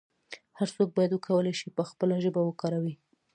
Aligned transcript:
هر 0.59 0.69
څوک 0.75 0.89
باید 0.97 1.11
وکولای 1.13 1.53
شي 1.59 1.67
خپله 1.91 2.15
ژبه 2.23 2.41
وکاروي. 2.43 2.93